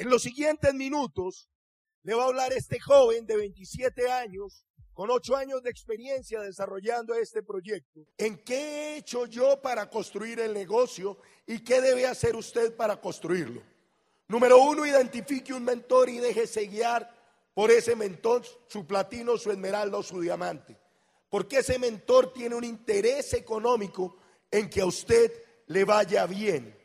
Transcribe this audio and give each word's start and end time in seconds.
En 0.00 0.08
los 0.08 0.22
siguientes 0.22 0.72
minutos 0.72 1.50
le 2.04 2.14
va 2.14 2.22
a 2.22 2.28
hablar 2.28 2.54
este 2.54 2.80
joven 2.80 3.26
de 3.26 3.36
27 3.36 4.10
años, 4.10 4.64
con 4.94 5.10
8 5.10 5.36
años 5.36 5.62
de 5.62 5.68
experiencia 5.68 6.40
desarrollando 6.40 7.14
este 7.14 7.42
proyecto. 7.42 8.06
¿En 8.16 8.38
qué 8.38 8.56
he 8.56 8.96
hecho 8.96 9.26
yo 9.26 9.60
para 9.60 9.90
construir 9.90 10.40
el 10.40 10.54
negocio 10.54 11.18
y 11.46 11.58
qué 11.62 11.82
debe 11.82 12.06
hacer 12.06 12.34
usted 12.34 12.74
para 12.74 12.98
construirlo? 12.98 13.62
Número 14.26 14.62
uno, 14.62 14.86
identifique 14.86 15.52
un 15.52 15.64
mentor 15.64 16.08
y 16.08 16.16
déjese 16.16 16.66
guiar 16.66 17.14
por 17.52 17.70
ese 17.70 17.94
mentor, 17.94 18.42
su 18.68 18.86
platino, 18.86 19.36
su 19.36 19.50
esmeralda 19.50 19.98
o 19.98 20.02
su 20.02 20.18
diamante. 20.18 20.78
Porque 21.28 21.58
ese 21.58 21.78
mentor 21.78 22.32
tiene 22.32 22.54
un 22.54 22.64
interés 22.64 23.34
económico 23.34 24.16
en 24.50 24.70
que 24.70 24.80
a 24.80 24.86
usted 24.86 25.30
le 25.66 25.84
vaya 25.84 26.24
bien. 26.24 26.79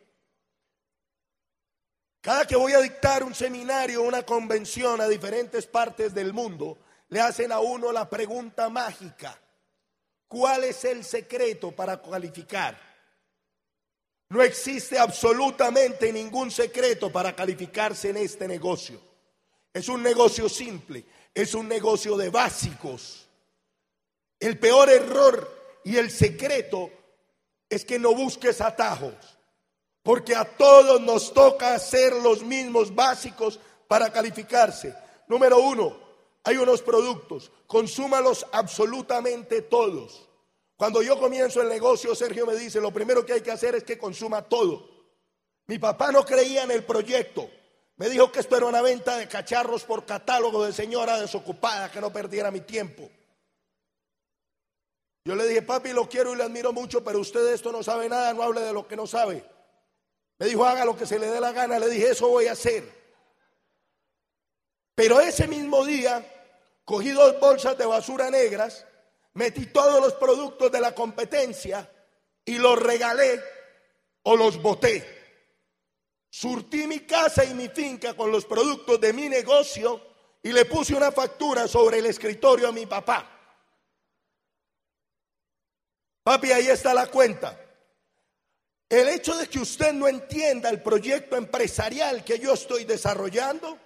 Cada 2.26 2.48
que 2.48 2.56
voy 2.56 2.74
a 2.74 2.80
dictar 2.80 3.24
un 3.24 3.36
seminario, 3.36 4.02
una 4.02 4.24
convención 4.24 5.00
a 5.00 5.08
diferentes 5.08 5.68
partes 5.68 6.12
del 6.12 6.34
mundo, 6.34 6.80
le 7.10 7.22
hacen 7.22 7.52
a 7.52 7.60
uno 7.60 7.92
la 7.92 8.10
pregunta 8.10 8.68
mágica. 8.68 9.40
¿Cuál 10.28 10.64
es 10.64 10.84
el 10.86 11.06
secreto 11.06 11.72
para 11.72 12.02
calificar? 12.02 12.82
No 14.30 14.42
existe 14.42 14.98
absolutamente 14.98 16.12
ningún 16.12 16.50
secreto 16.50 17.12
para 17.12 17.36
calificarse 17.36 18.10
en 18.10 18.18
este 18.18 18.48
negocio. 18.48 19.00
Es 19.72 19.88
un 19.88 20.02
negocio 20.02 20.50
simple, 20.50 21.06
es 21.32 21.54
un 21.54 21.68
negocio 21.68 22.18
de 22.18 22.30
básicos. 22.30 23.28
El 24.40 24.58
peor 24.58 24.90
error 24.90 25.80
y 25.84 25.98
el 25.98 26.10
secreto 26.10 26.90
es 27.70 27.86
que 27.86 28.00
no 28.00 28.16
busques 28.16 28.62
atajos. 28.62 29.35
Porque 30.06 30.36
a 30.36 30.46
todos 30.46 31.02
nos 31.02 31.34
toca 31.34 31.74
hacer 31.74 32.14
los 32.14 32.44
mismos 32.44 32.94
básicos 32.94 33.60
para 33.88 34.14
calificarse. 34.14 34.94
Número 35.28 35.58
uno, 35.58 35.98
hay 36.44 36.58
unos 36.58 36.84
productos, 36.84 37.52
consúmalos 37.66 38.46
absolutamente 38.52 39.64
todos. 39.64 40.30
Cuando 40.78 41.02
yo 41.02 41.20
comienzo 41.20 41.60
el 41.60 41.70
negocio, 41.70 42.14
Sergio 42.14 42.46
me 42.46 42.56
dice, 42.56 42.80
lo 42.80 42.92
primero 42.94 43.26
que 43.26 43.34
hay 43.34 43.42
que 43.42 43.50
hacer 43.50 43.74
es 43.74 43.84
que 43.84 43.98
consuma 43.98 44.44
todo. 44.44 44.88
Mi 45.66 45.80
papá 45.80 46.12
no 46.12 46.24
creía 46.24 46.62
en 46.62 46.70
el 46.70 46.84
proyecto. 46.84 47.50
Me 47.96 48.08
dijo 48.08 48.32
que 48.32 48.42
esto 48.42 48.56
era 48.58 48.68
una 48.68 48.84
venta 48.84 49.18
de 49.18 49.28
cacharros 49.28 49.86
por 49.86 50.06
catálogo 50.06 50.66
de 50.66 50.74
señora 50.74 51.20
desocupada, 51.20 51.90
que 51.90 52.00
no 52.00 52.14
perdiera 52.14 52.52
mi 52.52 52.62
tiempo. 52.62 53.10
Yo 55.24 55.34
le 55.34 55.48
dije, 55.48 55.64
papi, 55.64 55.94
lo 55.94 56.08
quiero 56.08 56.32
y 56.32 56.36
le 56.36 56.44
admiro 56.44 56.74
mucho, 56.74 57.04
pero 57.04 57.20
usted 57.20 57.44
de 57.44 57.56
esto 57.56 57.72
no 57.72 57.82
sabe 57.82 58.08
nada, 58.08 58.36
no 58.36 58.44
hable 58.44 58.62
de 58.62 58.72
lo 58.72 58.88
que 58.88 58.96
no 58.96 59.08
sabe. 59.08 59.55
Me 60.38 60.48
dijo, 60.48 60.66
haga 60.66 60.86
lo 60.86 60.98
que 60.98 61.06
se 61.06 61.18
le 61.18 61.28
dé 61.28 61.40
la 61.40 61.52
gana. 61.52 61.80
Le 61.80 61.90
dije, 61.90 62.10
eso 62.10 62.28
voy 62.28 62.48
a 62.48 62.54
hacer. 62.54 62.84
Pero 64.96 65.20
ese 65.20 65.48
mismo 65.48 65.86
día 65.86 66.26
cogí 66.84 67.12
dos 67.12 67.40
bolsas 67.40 67.78
de 67.78 67.86
basura 67.86 68.30
negras, 68.30 68.86
metí 69.34 69.66
todos 69.68 70.02
los 70.02 70.14
productos 70.14 70.72
de 70.72 70.80
la 70.80 70.96
competencia 70.96 71.90
y 72.46 72.58
los 72.58 72.82
regalé 72.82 73.42
o 74.24 74.36
los 74.38 74.62
boté. 74.62 75.16
Surtí 76.30 76.88
mi 76.88 77.02
casa 77.02 77.44
y 77.44 77.54
mi 77.54 77.70
finca 77.70 78.14
con 78.14 78.32
los 78.32 78.46
productos 78.46 79.00
de 79.00 79.14
mi 79.14 79.30
negocio 79.30 80.02
y 80.44 80.52
le 80.52 80.66
puse 80.66 80.94
una 80.94 81.12
factura 81.12 81.68
sobre 81.68 82.00
el 82.00 82.06
escritorio 82.06 82.68
a 82.68 82.72
mi 82.72 82.86
papá. 82.86 83.32
Papi, 86.24 86.52
ahí 86.52 86.68
está 86.68 86.94
la 86.94 87.08
cuenta. 87.08 87.65
El 88.96 89.10
hecho 89.10 89.36
de 89.36 89.50
que 89.50 89.60
usted 89.60 89.92
no 89.92 90.08
entienda 90.08 90.70
el 90.70 90.82
proyecto 90.82 91.36
empresarial 91.36 92.24
que 92.24 92.40
yo 92.40 92.54
estoy 92.54 92.86
desarrollando 92.86 93.78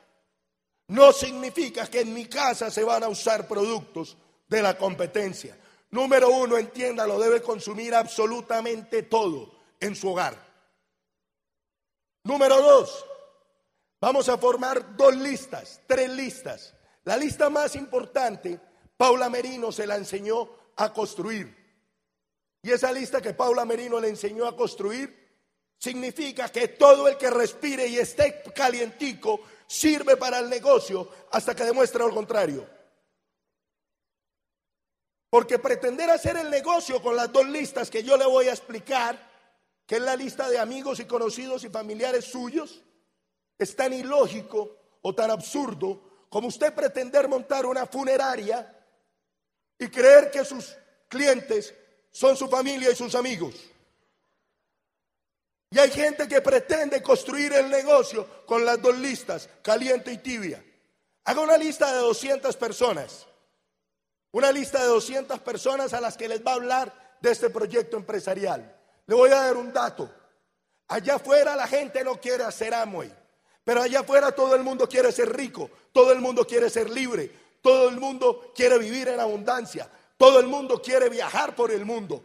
no 0.90 1.12
significa 1.12 1.88
que 1.88 2.02
en 2.02 2.14
mi 2.14 2.28
casa 2.28 2.70
se 2.70 2.84
van 2.84 3.04
a 3.04 3.08
usar 3.08 3.48
productos 3.48 4.16
de 4.48 4.62
la 4.62 4.78
competencia. 4.78 5.58
Número 5.90 6.30
uno, 6.30 6.60
entiéndalo, 6.60 7.20
debe 7.20 7.42
consumir 7.42 7.96
absolutamente 7.96 9.02
todo 9.02 9.52
en 9.80 9.96
su 9.96 10.10
hogar. 10.12 10.38
Número 12.24 12.62
dos, 12.62 13.04
vamos 14.00 14.30
a 14.30 14.38
formar 14.38 14.96
dos 14.96 15.16
listas, 15.16 15.82
tres 15.88 16.08
listas. 16.12 16.76
La 17.06 17.18
lista 17.18 17.50
más 17.50 17.76
importante, 17.76 18.60
Paula 18.96 19.28
Merino 19.28 19.72
se 19.72 19.88
la 19.88 19.96
enseñó 19.96 20.52
a 20.76 20.94
construir. 20.94 21.59
Y 22.62 22.72
esa 22.72 22.92
lista 22.92 23.22
que 23.22 23.34
Paula 23.34 23.66
Merino 23.66 24.00
le 24.00 24.10
enseñó 24.10 24.46
a 24.46 24.56
construir 24.56 25.20
significa 25.78 26.50
que 26.50 26.68
todo 26.70 27.08
el 27.08 27.18
que 27.18 27.30
respire 27.30 27.88
y 27.88 27.98
esté 27.98 28.44
calientico 28.54 29.40
sirve 29.66 30.18
para 30.18 30.40
el 30.40 30.50
negocio 30.50 31.10
hasta 31.32 31.56
que 31.56 31.64
demuestre 31.64 32.00
lo 32.00 32.14
contrario. 32.14 32.68
Porque 35.30 35.60
pretender 35.60 36.10
hacer 36.10 36.36
el 36.38 36.50
negocio 36.50 37.02
con 37.02 37.16
las 37.16 37.32
dos 37.32 37.48
listas 37.48 37.90
que 37.90 38.04
yo 38.04 38.18
le 38.18 38.26
voy 38.26 38.48
a 38.48 38.54
explicar, 38.54 39.30
que 39.86 39.96
es 39.96 40.02
la 40.02 40.16
lista 40.16 40.50
de 40.50 40.60
amigos 40.60 41.00
y 41.00 41.06
conocidos 41.06 41.64
y 41.64 41.70
familiares 41.70 42.26
suyos, 42.26 42.84
es 43.58 43.76
tan 43.76 43.94
ilógico 43.94 44.76
o 45.02 45.16
tan 45.16 45.32
absurdo 45.32 46.28
como 46.30 46.48
usted 46.48 46.74
pretender 46.74 47.28
montar 47.28 47.66
una 47.66 47.86
funeraria 47.86 48.76
y 49.78 49.88
creer 49.88 50.30
que 50.30 50.44
sus 50.44 50.76
clientes 51.08 51.74
son 52.12 52.36
su 52.36 52.48
familia 52.48 52.92
y 52.92 52.96
sus 52.96 53.16
amigos. 53.16 53.56
Y 55.72 55.78
hay 55.78 55.92
gente 55.92 56.28
que 56.28 56.42
pretende 56.42 57.02
construir 57.02 57.54
el 57.54 57.70
negocio 57.70 58.28
con 58.46 58.66
las 58.66 58.82
dos 58.82 58.98
listas, 58.98 59.50
caliente 59.62 60.12
y 60.12 60.18
tibia. 60.18 60.64
Haga 61.26 61.42
una 61.42 61.58
lista 61.58 61.92
de 61.92 62.00
200 62.00 62.56
personas. 62.58 63.28
Una 64.32 64.52
lista 64.52 64.80
de 64.80 64.88
200 64.88 65.40
personas 65.40 65.94
a 65.94 66.02
las 66.02 66.18
que 66.18 66.28
les 66.28 66.44
va 66.46 66.52
a 66.52 66.56
hablar 66.56 67.18
de 67.22 67.32
este 67.32 67.50
proyecto 67.50 67.98
empresarial. 67.98 68.76
Le 69.06 69.16
voy 69.16 69.32
a 69.32 69.44
dar 69.44 69.58
un 69.58 69.72
dato. 69.72 70.12
Allá 70.88 71.16
afuera 71.16 71.56
la 71.56 71.68
gente 71.68 72.04
no 72.04 72.20
quiere 72.20 72.44
hacer 72.44 72.74
Amway, 72.74 73.14
pero 73.64 73.82
allá 73.82 74.00
afuera 74.00 74.32
todo 74.32 74.56
el 74.56 74.64
mundo 74.64 74.90
quiere 74.90 75.12
ser 75.12 75.36
rico, 75.36 75.70
todo 75.92 76.12
el 76.12 76.20
mundo 76.20 76.48
quiere 76.48 76.68
ser 76.70 76.90
libre, 76.90 77.32
todo 77.62 77.90
el 77.90 78.00
mundo 78.00 78.52
quiere 78.56 78.80
vivir 78.80 79.08
en 79.08 79.20
abundancia, 79.20 79.88
todo 80.20 80.38
el 80.42 80.48
mundo 80.48 80.82
quiere 80.82 81.08
viajar 81.08 81.56
por 81.56 81.72
el 81.72 81.86
mundo. 81.86 82.22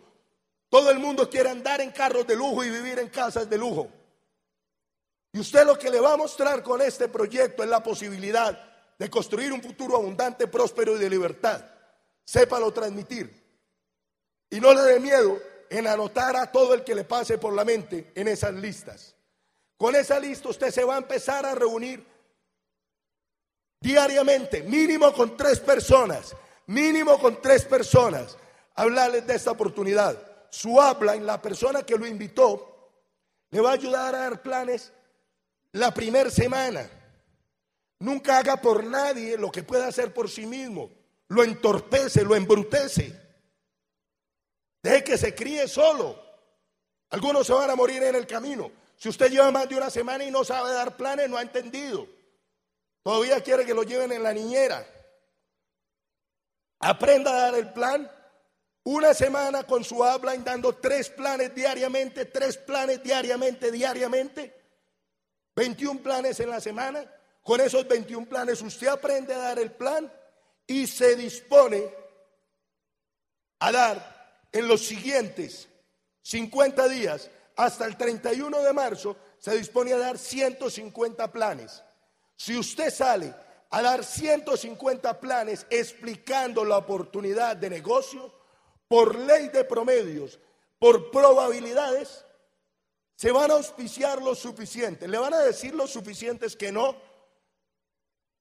Todo 0.69 0.91
el 0.91 0.99
mundo 0.99 1.31
quiere 1.31 1.51
andar 1.51 1.81
en 1.81 1.93
carros 1.93 2.27
de 2.27 2.35
lujo 2.35 2.65
y 2.65 2.69
vivir 2.69 2.99
en 2.99 3.09
casas 3.09 3.49
de 3.49 3.57
lujo. 3.57 3.89
Y 5.33 5.39
usted 5.39 5.65
lo 5.65 5.79
que 5.79 5.91
le 5.91 6.01
va 6.01 6.15
a 6.15 6.17
mostrar 6.17 6.65
con 6.65 6.83
este 6.83 7.07
proyecto 7.07 7.63
es 7.63 7.69
la 7.69 7.85
posibilidad 7.85 8.99
de 8.99 9.09
construir 9.09 9.53
un 9.53 9.63
futuro 9.63 9.95
abundante, 9.95 10.49
próspero 10.49 10.97
y 10.97 10.99
de 10.99 11.09
libertad. 11.09 11.65
Sépalo 12.25 12.73
transmitir. 12.73 13.33
Y 14.51 14.59
no 14.59 14.75
le 14.75 14.83
dé 14.83 14.99
miedo 14.99 15.39
en 15.71 15.87
anotar 15.87 16.35
a 16.35 16.51
todo 16.51 16.75
el 16.75 16.83
que 16.83 16.97
le 16.97 17.05
pase 17.05 17.39
por 17.39 17.53
la 17.53 17.65
mente 17.65 18.11
en 18.17 18.27
esas 18.27 18.55
listas. 18.55 19.15
Con 19.77 19.95
esa 19.95 20.19
lista 20.19 20.49
usted 20.49 20.73
se 20.73 20.83
va 20.83 20.97
a 20.97 20.99
empezar 20.99 21.47
a 21.47 21.55
reunir 21.55 22.05
diariamente, 23.81 24.65
mínimo 24.65 25.13
con 25.13 25.37
tres 25.37 25.61
personas 25.61 26.35
mínimo 26.67 27.19
con 27.19 27.41
tres 27.41 27.65
personas, 27.65 28.37
hablarles 28.75 29.27
de 29.27 29.35
esta 29.35 29.51
oportunidad. 29.51 30.19
Su 30.51 30.81
habla 30.81 31.15
en 31.15 31.27
la 31.27 31.43
persona 31.43 31.83
que 31.85 31.97
lo 31.97 32.07
invitó 32.07 32.93
le 33.51 33.61
va 33.61 33.71
a 33.71 33.75
ayudar 33.75 34.15
a 34.15 34.19
dar 34.19 34.43
planes 34.43 34.93
la 35.73 35.93
primera 35.93 36.31
semana. 36.31 36.89
Nunca 37.99 38.39
haga 38.39 38.57
por 38.61 38.85
nadie 38.85 39.39
lo 39.39 39.51
que 39.51 39.63
pueda 39.63 39.87
hacer 39.87 40.13
por 40.13 40.31
sí 40.31 40.47
mismo. 40.47 40.91
Lo 41.29 41.43
entorpece, 41.43 42.23
lo 42.23 42.37
embrutece. 42.37 43.19
Deje 44.83 45.05
que 45.05 45.19
se 45.19 45.35
críe 45.35 45.67
solo. 45.67 46.21
Algunos 47.11 47.47
se 47.47 47.53
van 47.53 47.71
a 47.71 47.77
morir 47.77 48.03
en 48.03 48.15
el 48.15 48.27
camino. 48.27 48.71
Si 48.97 49.09
usted 49.09 49.31
lleva 49.31 49.51
más 49.51 49.69
de 49.69 49.77
una 49.77 49.91
semana 49.91 50.25
y 50.25 50.31
no 50.31 50.45
sabe 50.45 50.73
dar 50.73 50.97
planes, 50.97 51.29
no 51.29 51.37
ha 51.37 51.43
entendido. 51.43 52.07
Todavía 53.03 53.41
quiere 53.41 53.65
que 53.65 53.75
lo 53.75 53.83
lleven 53.83 54.13
en 54.13 54.23
la 54.23 54.33
niñera. 54.33 54.87
Aprenda 56.85 57.31
a 57.33 57.41
dar 57.51 57.55
el 57.55 57.73
plan. 57.73 58.11
Una 58.83 59.15
semana 59.15 59.63
con 59.63 59.83
su 59.83 60.05
habla, 60.05 60.37
dando 60.37 60.75
tres 60.75 61.09
planes 61.09 61.55
diariamente, 61.55 62.27
tres 62.27 62.59
planes 62.59 63.03
diariamente, 63.03 63.73
diariamente. 63.73 64.55
21 65.57 66.03
planes 66.03 66.39
en 66.41 66.51
la 66.51 66.61
semana. 66.61 67.03
Con 67.43 67.63
esos 67.63 67.89
21 67.89 68.27
planes 68.27 68.61
usted 68.61 68.89
aprende 68.89 69.33
a 69.33 69.39
dar 69.39 69.59
el 69.59 69.73
plan 69.73 70.13
y 70.67 70.87
se 70.87 71.17
dispone 71.17 71.91
a 73.61 73.73
dar 73.73 74.47
en 74.53 74.69
los 74.69 74.85
siguientes 74.85 75.67
50 76.21 76.87
días 76.89 77.31
hasta 77.57 77.87
el 77.87 77.97
31 77.97 78.61
de 78.61 78.73
marzo, 78.75 79.17
se 79.39 79.57
dispone 79.57 79.95
a 79.95 79.99
dar 79.99 80.19
150 80.19 81.33
planes. 81.33 81.83
Si 82.37 82.55
usted 82.59 82.91
sale 82.91 83.35
a 83.75 83.83
dar 83.83 84.05
150 84.05 85.19
planes 85.19 85.67
explicando 85.69 86.65
la 86.65 86.79
oportunidad 86.79 87.57
de 87.57 87.69
negocio 87.69 88.33
por 88.87 89.19
ley 89.19 89.49
de 89.49 89.65
promedios, 89.65 90.39
por 90.79 91.11
probabilidades, 91.11 92.25
se 93.17 93.33
van 93.33 93.51
a 93.51 93.55
auspiciar 93.55 94.23
los 94.23 94.39
suficientes, 94.39 95.09
le 95.09 95.19
van 95.19 95.35
a 95.35 95.41
decir 95.41 95.75
los 95.75 95.91
suficientes 95.91 96.55
que 96.55 96.71
no, 96.71 96.95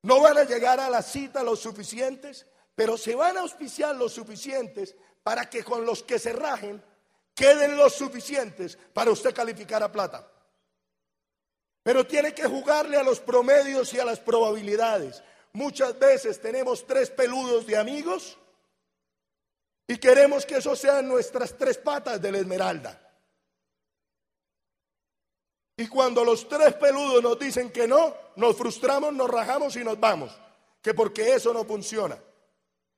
no 0.03 0.21
van 0.21 0.37
a 0.37 0.43
llegar 0.43 0.79
a 0.79 0.87
la 0.91 1.01
cita 1.01 1.41
los 1.41 1.61
suficientes, 1.61 2.45
pero 2.75 2.95
se 2.95 3.15
van 3.15 3.35
a 3.35 3.41
auspiciar 3.41 3.95
los 3.95 4.13
suficientes 4.13 4.95
para 5.23 5.49
que 5.49 5.63
con 5.63 5.83
los 5.83 6.03
que 6.03 6.19
se 6.19 6.33
rajen 6.33 6.83
queden 7.33 7.75
los 7.75 7.95
suficientes 7.95 8.77
para 8.93 9.09
usted 9.09 9.33
calificar 9.33 9.81
a 9.81 9.91
plata. 9.91 10.29
Pero 11.83 12.07
tiene 12.07 12.33
que 12.33 12.45
jugarle 12.47 12.97
a 12.97 13.03
los 13.03 13.19
promedios 13.19 13.93
y 13.93 13.99
a 13.99 14.05
las 14.05 14.19
probabilidades. 14.19 15.21
Muchas 15.51 15.99
veces 15.99 16.41
tenemos 16.41 16.87
tres 16.87 17.09
peludos 17.09 17.67
de 17.67 17.77
amigos 17.77 18.37
y 19.87 19.97
queremos 19.97 20.45
que 20.45 20.57
eso 20.57 20.75
sean 20.75 21.07
nuestras 21.07 21.57
tres 21.57 21.77
patas 21.77 22.21
de 22.21 22.31
la 22.31 22.39
esmeralda. 22.39 22.99
Y 25.75 25.87
cuando 25.87 26.23
los 26.23 26.47
tres 26.47 26.73
peludos 26.75 27.21
nos 27.21 27.37
dicen 27.37 27.71
que 27.71 27.87
no, 27.87 28.15
nos 28.35 28.55
frustramos, 28.55 29.13
nos 29.13 29.29
rajamos 29.29 29.75
y 29.75 29.83
nos 29.83 29.99
vamos. 29.99 30.31
Que 30.81 30.93
porque 30.93 31.33
eso 31.33 31.53
no 31.53 31.65
funciona. 31.65 32.17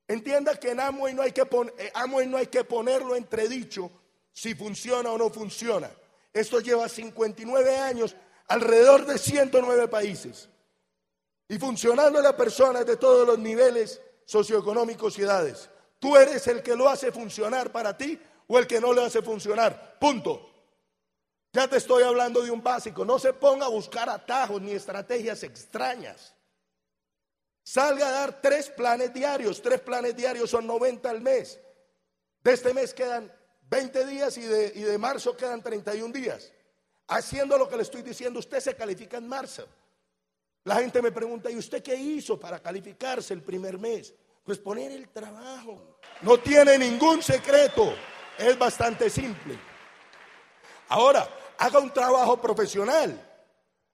Entienda 0.08 0.58
que 0.58 0.70
en 0.70 0.80
Amway 0.80 1.14
no 1.14 1.22
hay 1.22 1.32
que, 1.32 1.42
eh, 1.42 1.92
no 2.26 2.36
hay 2.36 2.46
que 2.46 2.64
ponerlo 2.64 3.16
entredicho 3.16 3.90
si 4.32 4.54
funciona 4.54 5.10
o 5.10 5.18
no 5.18 5.30
funciona. 5.30 5.90
Esto 6.32 6.60
lleva 6.60 6.88
59 6.88 7.76
años, 7.76 8.14
alrededor 8.48 9.06
de 9.06 9.18
109 9.18 9.88
países. 9.88 10.48
Y 11.48 11.58
funcionando 11.58 12.20
las 12.20 12.34
personas 12.34 12.84
de 12.86 12.96
todos 12.96 13.26
los 13.26 13.38
niveles 13.38 14.00
socioeconómicos 14.24 15.18
y 15.18 15.22
edades. 15.22 15.70
Tú 15.98 16.16
eres 16.16 16.46
el 16.48 16.62
que 16.62 16.74
lo 16.74 16.88
hace 16.88 17.12
funcionar 17.12 17.72
para 17.72 17.96
ti 17.96 18.20
o 18.48 18.58
el 18.58 18.66
que 18.66 18.80
no 18.80 18.92
lo 18.92 19.04
hace 19.04 19.22
funcionar. 19.22 19.98
Punto. 19.98 20.50
Ya 21.52 21.68
te 21.68 21.78
estoy 21.78 22.02
hablando 22.02 22.42
de 22.42 22.50
un 22.50 22.62
básico. 22.62 23.04
No 23.04 23.18
se 23.18 23.32
ponga 23.32 23.66
a 23.66 23.70
buscar 23.70 24.10
atajos 24.10 24.60
ni 24.60 24.72
estrategias 24.72 25.42
extrañas. 25.42 26.34
Salga 27.62 28.08
a 28.08 28.12
dar 28.12 28.40
tres 28.42 28.68
planes 28.68 29.12
diarios. 29.14 29.62
Tres 29.62 29.80
planes 29.80 30.14
diarios 30.14 30.50
son 30.50 30.66
90 30.66 31.08
al 31.08 31.20
mes. 31.20 31.58
De 32.42 32.52
este 32.52 32.74
mes 32.74 32.92
quedan 32.92 33.32
20 33.70 34.06
días 34.06 34.36
y 34.38 34.42
de, 34.42 34.72
y 34.74 34.82
de 34.82 34.98
marzo 34.98 35.36
quedan 35.36 35.62
31 35.62 36.12
días. 36.12 36.52
Haciendo 37.08 37.56
lo 37.56 37.68
que 37.68 37.76
le 37.76 37.82
estoy 37.82 38.02
diciendo, 38.02 38.40
usted 38.40 38.60
se 38.60 38.74
califica 38.74 39.16
en 39.18 39.28
marzo. 39.28 39.66
La 40.64 40.76
gente 40.76 41.00
me 41.00 41.12
pregunta, 41.12 41.50
¿y 41.50 41.56
usted 41.56 41.82
qué 41.82 41.94
hizo 41.94 42.38
para 42.40 42.58
calificarse 42.58 43.32
el 43.32 43.42
primer 43.42 43.78
mes? 43.78 44.12
Pues 44.42 44.58
poner 44.58 44.90
el 44.90 45.08
trabajo. 45.08 45.98
No 46.22 46.38
tiene 46.38 46.76
ningún 46.76 47.22
secreto. 47.22 47.94
Es 48.36 48.58
bastante 48.58 49.08
simple. 49.08 49.58
Ahora, 50.88 51.28
haga 51.58 51.78
un 51.78 51.92
trabajo 51.92 52.40
profesional. 52.40 53.20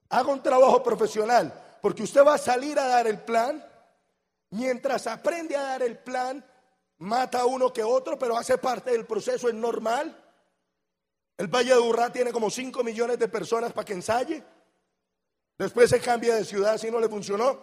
Haga 0.09 0.31
un 0.31 0.43
trabajo 0.43 0.83
profesional, 0.83 1.79
porque 1.81 2.03
usted 2.03 2.23
va 2.23 2.35
a 2.35 2.39
salir 2.39 2.79
a 2.79 2.87
dar 2.87 3.07
el 3.07 3.21
plan. 3.21 3.65
Mientras 4.51 5.07
aprende 5.07 5.57
a 5.57 5.63
dar 5.63 5.83
el 5.83 5.99
plan, 5.99 6.45
mata 6.99 7.41
a 7.41 7.47
uno 7.47 7.73
que 7.73 7.83
otro, 7.83 8.19
pero 8.19 8.37
hace 8.37 8.59
parte 8.59 8.91
del 8.91 9.07
proceso, 9.07 9.49
es 9.49 9.55
normal. 9.55 10.22
El 11.43 11.49
Valle 11.49 11.75
de 11.75 11.81
Urrá 11.81 12.13
tiene 12.13 12.31
como 12.31 12.49
5 12.49 12.85
millones 12.85 13.19
de 13.19 13.27
personas 13.27 13.73
para 13.73 13.85
que 13.85 13.95
ensaye. 13.95 14.45
Después 15.59 15.91
se 15.91 15.99
cambia 15.99 16.37
de 16.37 16.45
ciudad 16.45 16.79
si 16.79 16.89
no 16.89 17.01
le 17.01 17.09
funcionó. 17.09 17.61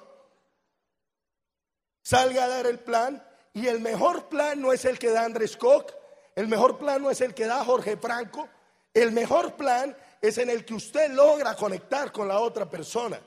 Salga 2.02 2.44
a 2.44 2.48
dar 2.50 2.68
el 2.68 2.80
plan. 2.80 3.26
Y 3.54 3.68
el 3.68 3.80
mejor 3.80 4.28
plan 4.28 4.62
no 4.62 4.74
es 4.74 4.84
el 4.84 5.00
que 5.00 5.12
da 5.12 5.24
Andrés 5.24 5.56
Koch. 5.56 5.94
El 6.36 6.50
mejor 6.50 6.78
plan 6.78 7.02
no 7.02 7.10
es 7.10 7.22
el 7.22 7.34
que 7.34 7.46
da 7.46 7.64
Jorge 7.64 7.96
Franco. 7.96 8.50
El 8.94 9.14
mejor 9.14 9.56
plan 9.56 9.96
es 10.22 10.38
en 10.40 10.50
el 10.50 10.66
que 10.66 10.74
usted 10.74 11.14
logra 11.14 11.56
conectar 11.56 12.12
con 12.12 12.28
la 12.28 12.42
otra 12.42 12.70
persona. 12.70 13.22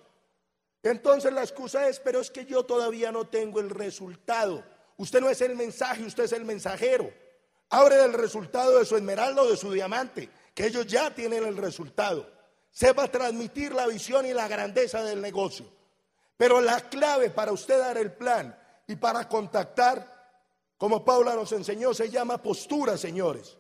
Entonces 0.83 1.33
la 1.33 1.41
excusa 1.41 1.89
es, 1.89 1.99
pero 1.99 2.21
es 2.21 2.31
que 2.31 2.45
yo 2.45 2.63
todavía 2.67 3.11
no 3.11 3.27
tengo 3.27 3.59
el 3.59 3.71
resultado. 3.71 4.63
Usted 4.99 5.23
no 5.23 5.31
es 5.31 5.41
el 5.41 5.57
mensaje, 5.57 6.05
usted 6.05 6.25
es 6.25 6.33
el 6.33 6.45
mensajero. 6.45 7.11
Abre 7.71 8.05
el 8.05 8.13
resultado 8.13 8.79
de 8.79 8.85
su 8.85 8.99
esmeralda 8.99 9.41
o 9.41 9.51
de 9.51 9.57
su 9.57 9.73
diamante, 9.73 10.29
que 10.55 10.67
ellos 10.67 10.87
ya 10.87 11.15
tienen 11.15 11.45
el 11.45 11.57
resultado. 11.57 12.29
Sepa 12.71 13.09
transmitir 13.09 13.73
la 13.73 13.87
visión 13.87 14.27
y 14.27 14.33
la 14.33 14.49
grandeza 14.49 15.03
del 15.03 15.21
negocio. 15.21 15.67
Pero 16.37 16.61
la 16.61 16.81
clave 16.89 17.31
para 17.31 17.53
usted 17.53 17.79
dar 17.79 17.99
el 17.99 18.13
plan 18.13 18.59
y 18.87 18.97
para 18.97 19.29
contactar, 19.29 20.13
como 20.77 21.05
Paula 21.05 21.35
nos 21.35 21.53
enseñó, 21.53 21.95
se 21.95 22.11
llama 22.11 22.39
postura, 22.39 22.97
señores. 22.97 23.57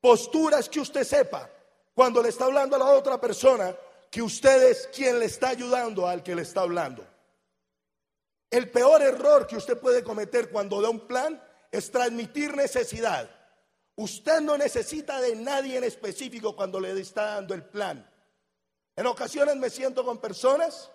Postura 0.00 0.58
es 0.58 0.68
que 0.68 0.80
usted 0.80 1.04
sepa 1.04 1.48
cuando 1.94 2.22
le 2.22 2.30
está 2.30 2.46
hablando 2.46 2.76
a 2.76 2.80
la 2.80 2.86
otra 2.86 3.20
persona 3.20 3.74
que 4.10 4.22
usted 4.22 4.70
es 4.70 4.88
quien 4.94 5.18
le 5.18 5.26
está 5.26 5.48
ayudando 5.48 6.06
al 6.06 6.22
que 6.22 6.34
le 6.34 6.42
está 6.42 6.60
hablando. 6.60 7.06
El 8.50 8.70
peor 8.70 9.02
error 9.02 9.46
que 9.46 9.56
usted 9.56 9.78
puede 9.78 10.04
cometer 10.04 10.50
cuando 10.50 10.80
da 10.80 10.88
un 10.88 11.00
plan 11.06 11.42
es 11.72 11.90
transmitir 11.90 12.56
necesidad. 12.56 13.28
Usted 13.96 14.40
no 14.40 14.58
necesita 14.58 15.20
de 15.20 15.36
nadie 15.36 15.78
en 15.78 15.84
específico 15.84 16.56
cuando 16.56 16.80
le 16.80 16.98
está 17.00 17.34
dando 17.34 17.54
el 17.54 17.64
plan. 17.64 18.08
En 18.96 19.06
ocasiones 19.06 19.56
me 19.56 19.70
siento 19.70 20.04
con 20.04 20.18
personas 20.18 20.90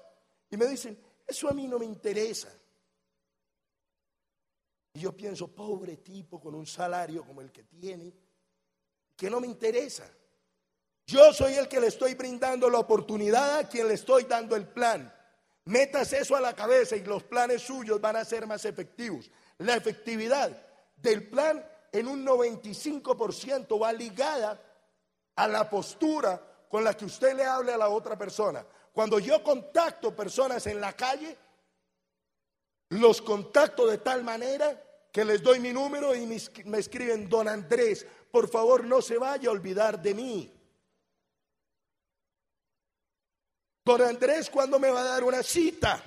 y 0.49 0.57
me 0.57 0.65
dicen, 0.67 0.99
eso 1.25 1.49
a 1.49 1.53
mí 1.53 1.67
no 1.67 1.79
me 1.79 1.85
interesa. 1.85 2.49
Y 4.93 5.01
yo 5.01 5.15
pienso, 5.15 5.47
pobre 5.47 5.97
tipo 5.97 6.39
con 6.39 6.55
un 6.55 6.65
salario 6.65 7.23
como 7.23 7.41
el 7.41 7.51
que 7.51 7.63
tiene, 7.63 8.13
que 9.15 9.29
no 9.29 9.39
me 9.39 9.47
interesa. 9.47 10.09
Yo 11.05 11.33
soy 11.33 11.53
el 11.53 11.67
que 11.67 11.79
le 11.79 11.87
estoy 11.87 12.15
brindando 12.15 12.69
la 12.69 12.79
oportunidad 12.79 13.59
a 13.59 13.69
quien 13.69 13.87
le 13.87 13.93
estoy 13.93 14.23
dando 14.23 14.55
el 14.55 14.67
plan. 14.67 15.13
Metas 15.65 16.13
eso 16.13 16.35
a 16.35 16.41
la 16.41 16.55
cabeza 16.55 16.95
y 16.95 17.03
los 17.03 17.23
planes 17.23 17.61
suyos 17.61 18.01
van 18.01 18.15
a 18.15 18.25
ser 18.25 18.45
más 18.47 18.65
efectivos. 18.65 19.29
La 19.57 19.75
efectividad 19.75 20.55
del 20.97 21.29
plan 21.29 21.63
en 21.91 22.07
un 22.07 22.25
95% 22.25 23.81
va 23.81 23.93
ligada 23.93 24.61
a 25.35 25.47
la 25.47 25.69
postura 25.69 26.41
con 26.69 26.83
la 26.83 26.95
que 26.95 27.05
usted 27.05 27.35
le 27.35 27.45
hable 27.45 27.73
a 27.73 27.77
la 27.77 27.89
otra 27.89 28.17
persona. 28.17 28.65
Cuando 28.93 29.19
yo 29.19 29.43
contacto 29.43 30.15
personas 30.15 30.67
en 30.67 30.81
la 30.81 30.93
calle, 30.93 31.37
los 32.89 33.21
contacto 33.21 33.87
de 33.87 33.99
tal 33.99 34.23
manera 34.23 34.81
que 35.11 35.25
les 35.25 35.41
doy 35.41 35.59
mi 35.59 35.73
número 35.73 36.15
y 36.15 36.25
me 36.65 36.77
escriben, 36.77 37.29
don 37.29 37.47
Andrés, 37.47 38.05
por 38.31 38.49
favor 38.49 38.83
no 38.83 39.01
se 39.01 39.17
vaya 39.17 39.49
a 39.49 39.51
olvidar 39.51 40.01
de 40.01 40.13
mí. 40.13 40.53
Don 43.85 44.01
Andrés, 44.01 44.49
¿cuándo 44.49 44.77
me 44.79 44.91
va 44.91 45.01
a 45.01 45.05
dar 45.05 45.23
una 45.23 45.41
cita? 45.41 46.03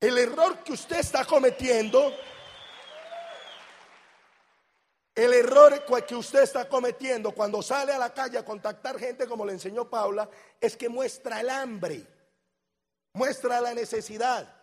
El 0.00 0.16
error 0.18 0.62
que 0.62 0.72
usted 0.72 0.98
está 0.98 1.24
cometiendo, 1.24 2.12
el 5.18 5.34
error 5.34 5.84
que 6.06 6.14
usted 6.14 6.42
está 6.42 6.68
cometiendo 6.68 7.32
cuando 7.32 7.60
sale 7.60 7.92
a 7.92 7.98
la 7.98 8.14
calle 8.14 8.38
a 8.38 8.44
contactar 8.44 9.00
gente 9.00 9.26
como 9.26 9.44
le 9.44 9.52
enseñó 9.52 9.90
Paula, 9.90 10.30
es 10.60 10.76
que 10.76 10.88
muestra 10.88 11.40
el 11.40 11.50
hambre, 11.50 12.06
muestra 13.14 13.60
la 13.60 13.74
necesidad. 13.74 14.54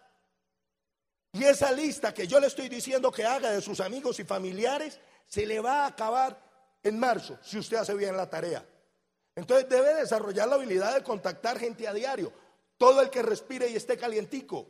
Y 1.33 1.43
esa 1.43 1.73
lista 1.73 2.13
que 2.13 2.25
yo 2.25 2.39
le 2.39 2.47
estoy 2.47 2.69
diciendo 2.69 3.11
que 3.11 3.25
haga 3.25 3.51
de 3.51 3.61
sus 3.61 3.81
amigos 3.81 4.17
y 4.21 4.23
familiares, 4.23 4.97
se 5.27 5.45
le 5.45 5.59
va 5.59 5.83
a 5.83 5.87
acabar 5.87 6.41
en 6.81 6.97
marzo 6.97 7.37
si 7.41 7.57
usted 7.57 7.75
hace 7.75 7.93
bien 7.93 8.15
la 8.15 8.29
tarea. 8.29 8.65
Entonces 9.35 9.67
debe 9.67 9.95
desarrollar 9.95 10.47
la 10.47 10.55
habilidad 10.55 10.95
de 10.95 11.03
contactar 11.03 11.59
gente 11.59 11.85
a 11.85 11.93
diario. 11.93 12.31
Todo 12.77 13.01
el 13.01 13.09
que 13.09 13.21
respire 13.21 13.67
y 13.67 13.75
esté 13.75 13.97
calientico. 13.97 14.69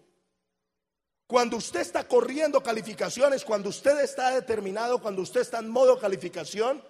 Cuando 1.27 1.57
usted 1.57 1.81
está 1.81 2.07
corriendo 2.07 2.61
calificaciones, 2.61 3.43
cuando 3.43 3.69
usted 3.69 3.99
está 4.01 4.31
determinado, 4.31 5.01
cuando 5.01 5.23
usted 5.23 5.41
está 5.41 5.59
en 5.59 5.69
modo 5.69 5.99
calificación, 5.99 6.83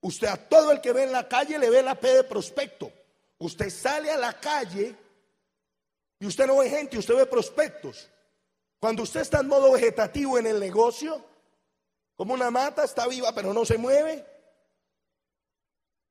usted 0.00 0.26
a 0.26 0.36
todo 0.36 0.72
el 0.72 0.80
que 0.80 0.92
ve 0.92 1.04
en 1.04 1.12
la 1.12 1.28
calle 1.28 1.58
le 1.58 1.70
ve 1.70 1.82
la 1.82 1.94
P 1.94 2.08
de 2.08 2.24
prospecto. 2.24 2.92
Usted 3.38 3.70
sale 3.70 4.10
a 4.10 4.16
la 4.16 4.38
calle 4.40 4.96
y 6.18 6.26
usted 6.26 6.46
no 6.46 6.58
ve 6.58 6.70
gente, 6.70 6.98
usted 6.98 7.14
ve 7.14 7.26
prospectos. 7.26 8.08
Cuando 8.80 9.04
usted 9.04 9.20
está 9.20 9.40
en 9.40 9.48
modo 9.48 9.70
vegetativo 9.72 10.38
en 10.38 10.46
el 10.46 10.58
negocio, 10.58 11.24
como 12.16 12.34
una 12.34 12.50
mata, 12.50 12.82
está 12.82 13.06
viva 13.06 13.32
pero 13.32 13.54
no 13.54 13.64
se 13.64 13.78
mueve, 13.78 14.26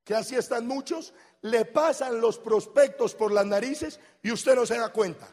que 0.05 0.15
así 0.15 0.36
están 0.36 0.67
muchos, 0.67 1.13
le 1.41 1.65
pasan 1.65 2.22
los 2.22 2.38
prospectos 2.38 3.13
por 3.13 3.34
las 3.34 3.46
narices 3.46 4.00
y 4.24 4.31
usted 4.31 4.55
no 4.55 4.65
se 4.65 4.77
da 4.77 4.89
cuenta. 4.89 5.27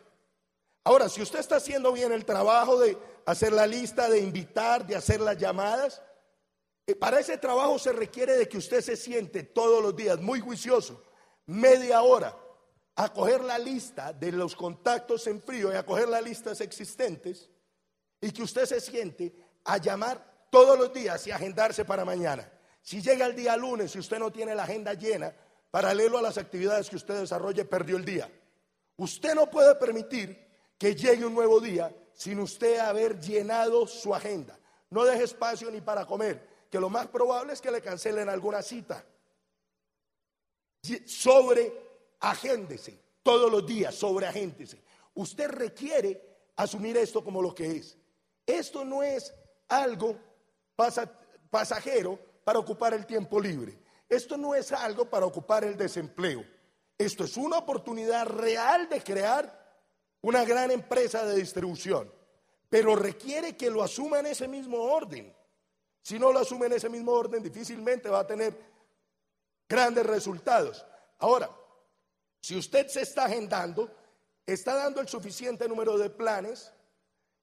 Ahora, 0.88 1.10
si 1.10 1.20
usted 1.20 1.40
está 1.40 1.56
haciendo 1.56 1.92
bien 1.92 2.12
el 2.12 2.24
trabajo 2.24 2.80
de 2.80 2.96
hacer 3.26 3.52
la 3.52 3.66
lista, 3.66 4.08
de 4.08 4.20
invitar, 4.20 4.86
de 4.86 4.96
hacer 4.96 5.20
las 5.20 5.36
llamadas, 5.36 6.00
eh, 6.86 6.94
para 6.94 7.20
ese 7.20 7.36
trabajo 7.36 7.78
se 7.78 7.92
requiere 7.92 8.38
de 8.38 8.48
que 8.48 8.56
usted 8.56 8.80
se 8.80 8.96
siente 8.96 9.42
todos 9.42 9.82
los 9.82 9.94
días 9.94 10.18
muy 10.18 10.40
juicioso, 10.40 11.04
media 11.44 12.00
hora, 12.00 12.34
a 12.94 13.12
coger 13.12 13.44
la 13.44 13.58
lista 13.58 14.14
de 14.14 14.32
los 14.32 14.56
contactos 14.56 15.26
en 15.26 15.42
frío 15.42 15.70
y 15.70 15.76
a 15.76 15.84
coger 15.84 16.08
las 16.08 16.24
listas 16.24 16.58
existentes 16.62 17.50
y 18.18 18.30
que 18.30 18.44
usted 18.44 18.64
se 18.64 18.80
siente 18.80 19.34
a 19.64 19.76
llamar 19.76 20.46
todos 20.50 20.78
los 20.78 20.90
días 20.90 21.26
y 21.26 21.32
agendarse 21.32 21.84
para 21.84 22.06
mañana. 22.06 22.50
Si 22.80 23.02
llega 23.02 23.26
el 23.26 23.36
día 23.36 23.58
lunes 23.58 23.94
y 23.94 23.98
usted 23.98 24.18
no 24.18 24.32
tiene 24.32 24.54
la 24.54 24.62
agenda 24.62 24.94
llena, 24.94 25.36
paralelo 25.70 26.16
a 26.16 26.22
las 26.22 26.38
actividades 26.38 26.88
que 26.88 26.96
usted 26.96 27.20
desarrolle, 27.20 27.66
perdió 27.66 27.98
el 27.98 28.06
día. 28.06 28.32
Usted 28.96 29.34
no 29.34 29.50
puede 29.50 29.74
permitir 29.74 30.47
que 30.78 30.94
llegue 30.94 31.26
un 31.26 31.34
nuevo 31.34 31.60
día 31.60 31.94
sin 32.14 32.38
usted 32.38 32.78
haber 32.78 33.20
llenado 33.20 33.86
su 33.86 34.14
agenda. 34.14 34.58
No 34.90 35.04
deje 35.04 35.24
espacio 35.24 35.70
ni 35.70 35.80
para 35.80 36.06
comer, 36.06 36.66
que 36.70 36.80
lo 36.80 36.88
más 36.88 37.08
probable 37.08 37.52
es 37.52 37.60
que 37.60 37.70
le 37.70 37.82
cancelen 37.82 38.28
alguna 38.28 38.62
cita. 38.62 39.04
Sobre 41.04 41.72
agéndese, 42.20 43.02
todos 43.22 43.50
los 43.50 43.66
días, 43.66 43.94
sobre 43.94 44.26
agéndese. 44.26 44.82
Usted 45.14 45.48
requiere 45.48 46.38
asumir 46.56 46.96
esto 46.96 47.22
como 47.22 47.42
lo 47.42 47.54
que 47.54 47.76
es. 47.76 47.98
Esto 48.46 48.84
no 48.84 49.02
es 49.02 49.34
algo 49.68 50.16
pasajero 51.50 52.18
para 52.44 52.60
ocupar 52.60 52.94
el 52.94 53.04
tiempo 53.04 53.40
libre. 53.40 53.78
Esto 54.08 54.38
no 54.38 54.54
es 54.54 54.72
algo 54.72 55.04
para 55.04 55.26
ocupar 55.26 55.64
el 55.64 55.76
desempleo. 55.76 56.44
Esto 56.96 57.24
es 57.24 57.36
una 57.36 57.58
oportunidad 57.58 58.26
real 58.26 58.88
de 58.88 59.02
crear 59.02 59.57
una 60.22 60.44
gran 60.44 60.70
empresa 60.70 61.24
de 61.24 61.36
distribución, 61.36 62.12
pero 62.68 62.96
requiere 62.96 63.56
que 63.56 63.70
lo 63.70 63.82
asuma 63.82 64.20
en 64.20 64.26
ese 64.26 64.48
mismo 64.48 64.78
orden. 64.78 65.34
Si 66.02 66.18
no 66.18 66.32
lo 66.32 66.40
asume 66.40 66.66
en 66.66 66.74
ese 66.74 66.88
mismo 66.88 67.12
orden, 67.12 67.42
difícilmente 67.42 68.08
va 68.08 68.20
a 68.20 68.26
tener 68.26 68.58
grandes 69.68 70.06
resultados. 70.06 70.84
Ahora, 71.18 71.50
si 72.40 72.56
usted 72.56 72.88
se 72.88 73.02
está 73.02 73.26
agendando, 73.26 73.90
está 74.46 74.74
dando 74.74 75.00
el 75.00 75.08
suficiente 75.08 75.68
número 75.68 75.98
de 75.98 76.10
planes, 76.10 76.72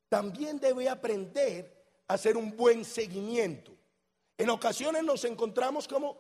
también 0.10 0.60
debe 0.60 0.90
aprender 0.90 1.86
a 2.08 2.16
hacer 2.16 2.38
un 2.38 2.56
buen 2.56 2.86
seguimiento. 2.86 3.72
En 4.38 4.50
ocasiones 4.50 5.04
nos 5.04 5.24
encontramos 5.26 5.88
como 5.88 6.18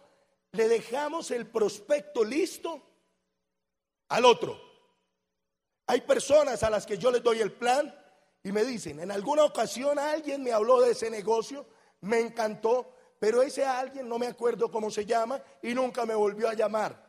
le 0.51 0.67
dejamos 0.67 1.31
el 1.31 1.47
prospecto 1.47 2.23
listo 2.23 2.81
al 4.09 4.25
otro. 4.25 4.64
Hay 5.87 6.01
personas 6.01 6.63
a 6.63 6.69
las 6.69 6.85
que 6.85 6.97
yo 6.97 7.11
les 7.11 7.21
doy 7.21 7.41
el 7.41 7.51
plan 7.51 7.93
y 8.43 8.51
me 8.51 8.63
dicen, 8.63 8.99
en 8.99 9.11
alguna 9.11 9.43
ocasión 9.43 9.99
alguien 9.99 10.43
me 10.43 10.51
habló 10.51 10.81
de 10.81 10.91
ese 10.91 11.09
negocio, 11.09 11.65
me 12.01 12.19
encantó, 12.19 12.91
pero 13.19 13.41
ese 13.41 13.65
alguien 13.65 14.07
no 14.07 14.19
me 14.19 14.27
acuerdo 14.27 14.69
cómo 14.69 14.91
se 14.91 15.05
llama 15.05 15.41
y 15.61 15.73
nunca 15.73 16.05
me 16.05 16.15
volvió 16.15 16.49
a 16.49 16.53
llamar. 16.53 17.05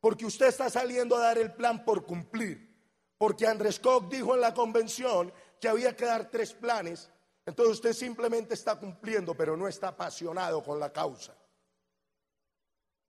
Porque 0.00 0.26
usted 0.26 0.48
está 0.48 0.68
saliendo 0.68 1.16
a 1.16 1.20
dar 1.20 1.38
el 1.38 1.52
plan 1.54 1.84
por 1.84 2.04
cumplir. 2.04 2.74
Porque 3.16 3.46
Andrés 3.46 3.80
Koch 3.80 4.08
dijo 4.08 4.34
en 4.34 4.42
la 4.42 4.52
convención 4.52 5.32
que 5.60 5.68
había 5.68 5.96
que 5.96 6.04
dar 6.04 6.30
tres 6.30 6.52
planes. 6.52 7.10
Entonces 7.46 7.76
usted 7.76 7.92
simplemente 7.94 8.52
está 8.52 8.78
cumpliendo, 8.78 9.34
pero 9.34 9.56
no 9.56 9.66
está 9.66 9.88
apasionado 9.88 10.62
con 10.62 10.78
la 10.78 10.92
causa. 10.92 11.34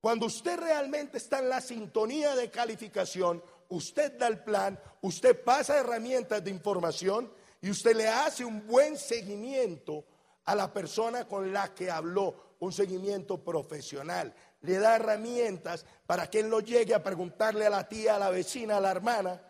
Cuando 0.00 0.26
usted 0.26 0.58
realmente 0.58 1.18
está 1.18 1.40
en 1.40 1.48
la 1.48 1.60
sintonía 1.60 2.34
de 2.34 2.50
calificación, 2.50 3.42
usted 3.68 4.18
da 4.18 4.26
el 4.26 4.42
plan, 4.42 4.78
usted 5.02 5.42
pasa 5.42 5.78
herramientas 5.78 6.42
de 6.42 6.50
información 6.50 7.32
y 7.60 7.70
usted 7.70 7.96
le 7.96 8.08
hace 8.08 8.44
un 8.44 8.66
buen 8.66 8.96
seguimiento 8.96 10.04
a 10.44 10.54
la 10.54 10.72
persona 10.72 11.26
con 11.26 11.52
la 11.52 11.74
que 11.74 11.90
habló, 11.90 12.56
un 12.60 12.72
seguimiento 12.72 13.42
profesional. 13.42 14.34
Le 14.62 14.78
da 14.78 14.96
herramientas 14.96 15.84
para 16.06 16.28
que 16.28 16.40
él 16.40 16.48
no 16.48 16.60
llegue 16.60 16.94
a 16.94 17.02
preguntarle 17.02 17.66
a 17.66 17.70
la 17.70 17.88
tía, 17.88 18.16
a 18.16 18.18
la 18.18 18.30
vecina, 18.30 18.76
a 18.76 18.80
la 18.80 18.90
hermana, 18.90 19.42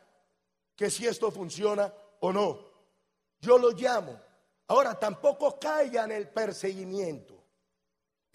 que 0.74 0.90
si 0.90 1.06
esto 1.06 1.30
funciona 1.30 1.92
o 2.20 2.32
no. 2.32 2.58
Yo 3.40 3.58
lo 3.58 3.70
llamo. 3.70 4.18
Ahora, 4.68 4.98
tampoco 4.98 5.58
caiga 5.58 6.04
en 6.04 6.12
el 6.12 6.28
perseguimiento. 6.28 7.35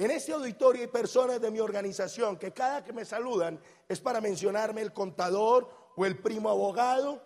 En 0.01 0.09
este 0.09 0.31
auditorio 0.31 0.81
hay 0.81 0.87
personas 0.87 1.39
de 1.39 1.51
mi 1.51 1.59
organización 1.59 2.35
que 2.35 2.51
cada 2.51 2.83
que 2.83 2.91
me 2.91 3.05
saludan 3.05 3.61
es 3.87 4.01
para 4.01 4.19
mencionarme 4.19 4.81
el 4.81 4.93
contador 4.93 5.69
o 5.95 6.03
el 6.07 6.17
primo 6.17 6.49
abogado 6.49 7.21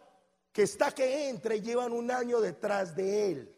que 0.51 0.63
está 0.63 0.91
que 0.91 1.29
entra 1.29 1.55
y 1.55 1.61
llevan 1.61 1.93
un 1.93 2.11
año 2.11 2.41
detrás 2.41 2.93
de 2.93 3.31
él. 3.31 3.55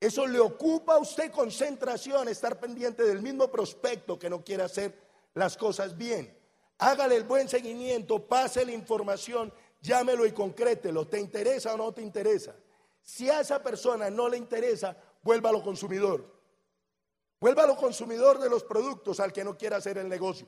Eso 0.00 0.26
le 0.26 0.40
ocupa 0.40 0.94
a 0.94 0.98
usted 0.98 1.30
concentración, 1.30 2.26
estar 2.26 2.58
pendiente 2.58 3.04
del 3.04 3.22
mismo 3.22 3.48
prospecto 3.52 4.18
que 4.18 4.28
no 4.28 4.42
quiere 4.42 4.64
hacer 4.64 4.98
las 5.34 5.56
cosas 5.56 5.96
bien. 5.96 6.36
Hágale 6.78 7.14
el 7.14 7.22
buen 7.22 7.48
seguimiento, 7.48 8.26
pase 8.26 8.66
la 8.66 8.72
información, 8.72 9.54
llámelo 9.80 10.26
y 10.26 10.32
concrételo. 10.32 11.06
¿Te 11.06 11.20
interesa 11.20 11.74
o 11.74 11.76
no 11.76 11.92
te 11.92 12.02
interesa? 12.02 12.52
Si 13.00 13.30
a 13.30 13.42
esa 13.42 13.62
persona 13.62 14.10
no 14.10 14.28
le 14.28 14.38
interesa, 14.38 14.96
vuélvalo 15.22 15.62
consumidor. 15.62 16.39
Vuélvalo 17.40 17.76
consumidor 17.76 18.38
de 18.38 18.50
los 18.50 18.64
productos 18.64 19.18
al 19.18 19.32
que 19.32 19.42
no 19.42 19.56
quiera 19.56 19.78
hacer 19.78 19.96
el 19.96 20.08
negocio. 20.08 20.46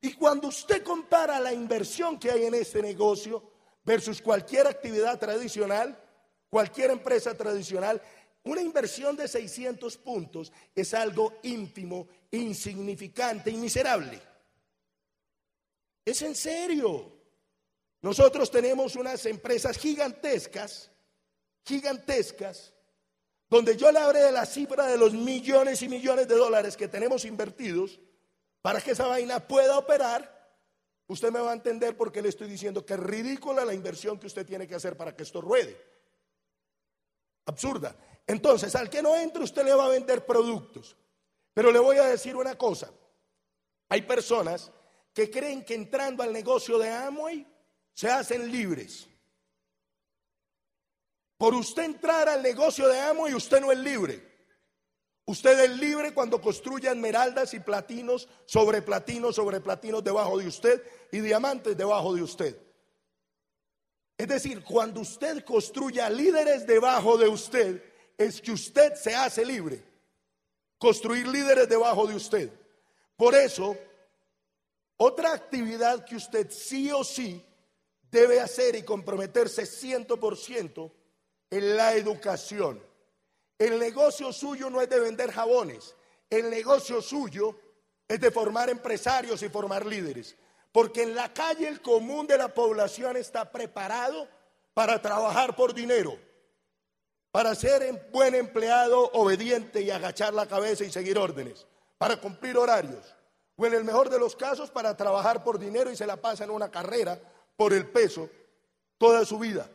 Y 0.00 0.14
cuando 0.14 0.48
usted 0.48 0.82
compara 0.82 1.38
la 1.38 1.52
inversión 1.52 2.18
que 2.18 2.30
hay 2.30 2.46
en 2.46 2.54
este 2.54 2.80
negocio 2.80 3.52
versus 3.84 4.22
cualquier 4.22 4.66
actividad 4.66 5.18
tradicional, 5.18 5.96
cualquier 6.48 6.90
empresa 6.90 7.36
tradicional, 7.36 8.00
una 8.44 8.60
inversión 8.60 9.14
de 9.14 9.28
600 9.28 9.98
puntos 9.98 10.52
es 10.74 10.94
algo 10.94 11.34
ínfimo, 11.42 12.08
insignificante 12.30 13.50
y 13.50 13.56
miserable. 13.56 14.20
Es 16.04 16.22
en 16.22 16.34
serio. 16.34 17.12
Nosotros 18.00 18.50
tenemos 18.50 18.96
unas 18.96 19.24
empresas 19.26 19.78
gigantescas, 19.78 20.90
gigantescas, 21.64 22.74
donde 23.52 23.76
yo 23.76 23.92
le 23.92 23.98
hablé 23.98 24.20
de 24.20 24.32
la 24.32 24.46
cifra 24.46 24.86
de 24.86 24.96
los 24.96 25.12
millones 25.12 25.82
y 25.82 25.88
millones 25.88 26.26
de 26.26 26.36
dólares 26.36 26.74
que 26.74 26.88
tenemos 26.88 27.26
invertidos 27.26 28.00
para 28.62 28.80
que 28.80 28.92
esa 28.92 29.06
vaina 29.06 29.46
pueda 29.46 29.76
operar, 29.76 30.56
usted 31.06 31.30
me 31.30 31.38
va 31.38 31.50
a 31.50 31.52
entender 31.52 31.94
porque 31.94 32.22
le 32.22 32.30
estoy 32.30 32.48
diciendo 32.48 32.86
que 32.86 32.94
es 32.94 33.00
ridícula 33.00 33.66
la 33.66 33.74
inversión 33.74 34.18
que 34.18 34.26
usted 34.26 34.46
tiene 34.46 34.66
que 34.66 34.74
hacer 34.74 34.96
para 34.96 35.14
que 35.14 35.22
esto 35.22 35.42
ruede. 35.42 35.78
Absurda. 37.44 37.94
Entonces, 38.26 38.74
al 38.74 38.88
que 38.88 39.02
no 39.02 39.14
entre, 39.16 39.44
usted 39.44 39.66
le 39.66 39.74
va 39.74 39.84
a 39.84 39.90
vender 39.90 40.24
productos. 40.24 40.96
Pero 41.52 41.70
le 41.70 41.78
voy 41.78 41.98
a 41.98 42.04
decir 42.04 42.34
una 42.36 42.56
cosa. 42.56 42.90
Hay 43.90 44.00
personas 44.00 44.72
que 45.12 45.30
creen 45.30 45.62
que 45.62 45.74
entrando 45.74 46.22
al 46.22 46.32
negocio 46.32 46.78
de 46.78 46.88
Amway 46.88 47.46
se 47.92 48.08
hacen 48.08 48.50
libres. 48.50 49.10
Por 51.42 51.54
usted 51.54 51.82
entrar 51.82 52.28
al 52.28 52.40
negocio 52.40 52.86
de 52.86 53.00
amo 53.00 53.28
y 53.28 53.34
usted 53.34 53.60
no 53.60 53.72
es 53.72 53.78
libre. 53.80 54.22
Usted 55.24 55.58
es 55.58 55.76
libre 55.76 56.14
cuando 56.14 56.40
construya 56.40 56.92
esmeraldas 56.92 57.52
y 57.52 57.58
platinos 57.58 58.28
sobre 58.46 58.80
platinos 58.80 59.34
sobre 59.34 59.60
platinos 59.60 60.04
debajo 60.04 60.38
de 60.38 60.46
usted 60.46 60.80
y 61.10 61.18
diamantes 61.18 61.76
debajo 61.76 62.14
de 62.14 62.22
usted. 62.22 62.56
Es 64.16 64.28
decir, 64.28 64.62
cuando 64.62 65.00
usted 65.00 65.44
construya 65.44 66.08
líderes 66.08 66.64
debajo 66.64 67.18
de 67.18 67.26
usted, 67.26 67.82
es 68.16 68.40
que 68.40 68.52
usted 68.52 68.94
se 68.94 69.16
hace 69.16 69.44
libre. 69.44 69.82
Construir 70.78 71.26
líderes 71.26 71.68
debajo 71.68 72.06
de 72.06 72.14
usted. 72.14 72.52
Por 73.16 73.34
eso, 73.34 73.76
otra 74.96 75.32
actividad 75.32 76.04
que 76.04 76.14
usted 76.14 76.48
sí 76.52 76.92
o 76.92 77.02
sí 77.02 77.44
debe 78.12 78.38
hacer 78.38 78.76
y 78.76 78.84
comprometerse 78.84 79.66
ciento 79.66 80.20
por 80.20 80.36
ciento 80.36 80.92
en 81.52 81.76
la 81.76 81.92
educación. 81.92 82.82
El 83.58 83.78
negocio 83.78 84.32
suyo 84.32 84.70
no 84.70 84.80
es 84.80 84.88
de 84.88 84.98
vender 84.98 85.30
jabones, 85.30 85.94
el 86.30 86.48
negocio 86.48 87.02
suyo 87.02 87.54
es 88.08 88.18
de 88.18 88.30
formar 88.30 88.70
empresarios 88.70 89.42
y 89.42 89.50
formar 89.50 89.84
líderes. 89.84 90.34
Porque 90.72 91.02
en 91.02 91.14
la 91.14 91.32
calle 91.34 91.68
el 91.68 91.82
común 91.82 92.26
de 92.26 92.38
la 92.38 92.48
población 92.48 93.18
está 93.18 93.52
preparado 93.52 94.26
para 94.72 95.02
trabajar 95.02 95.54
por 95.54 95.74
dinero, 95.74 96.18
para 97.30 97.54
ser 97.54 97.82
un 97.90 98.00
buen 98.10 98.34
empleado, 98.34 99.10
obediente 99.12 99.82
y 99.82 99.90
agachar 99.90 100.32
la 100.32 100.46
cabeza 100.46 100.84
y 100.84 100.90
seguir 100.90 101.18
órdenes, 101.18 101.66
para 101.98 102.16
cumplir 102.16 102.56
horarios, 102.56 103.14
o 103.56 103.66
en 103.66 103.74
el 103.74 103.84
mejor 103.84 104.08
de 104.08 104.18
los 104.18 104.34
casos 104.34 104.70
para 104.70 104.96
trabajar 104.96 105.44
por 105.44 105.58
dinero 105.58 105.90
y 105.90 105.96
se 105.96 106.06
la 106.06 106.16
pasa 106.16 106.44
en 106.44 106.50
una 106.50 106.70
carrera 106.70 107.20
por 107.56 107.74
el 107.74 107.86
peso 107.90 108.30
toda 108.96 109.26
su 109.26 109.38
vida 109.38 109.68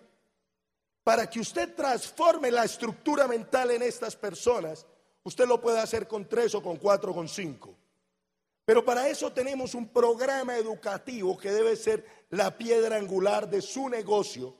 para 1.07 1.29
que 1.29 1.39
usted 1.39 1.73
transforme 1.73 2.51
la 2.51 2.65
estructura 2.65 3.29
mental 3.29 3.71
en 3.71 3.81
estas 3.81 4.13
personas, 4.13 4.85
usted 5.23 5.47
lo 5.47 5.61
puede 5.61 5.79
hacer 5.79 6.05
con 6.05 6.27
tres 6.27 6.53
o 6.53 6.61
con 6.61 6.75
cuatro 6.75 7.11
o 7.11 7.15
con 7.15 7.29
cinco. 7.29 7.77
Pero 8.65 8.83
para 8.83 9.07
eso 9.07 9.31
tenemos 9.31 9.73
un 9.73 9.87
programa 9.87 10.57
educativo 10.57 11.37
que 11.37 11.49
debe 11.49 11.77
ser 11.77 12.25
la 12.31 12.57
piedra 12.57 12.97
angular 12.97 13.49
de 13.49 13.61
su 13.61 13.87
negocio, 13.87 14.53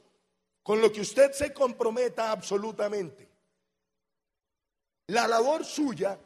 con 0.64 0.80
lo 0.80 0.90
que 0.90 1.02
usted 1.02 1.34
se 1.34 1.52
comprometa 1.52 2.32
absolutamente. 2.32 3.28
La 5.08 5.28
labor 5.28 5.66
suya 5.66 6.18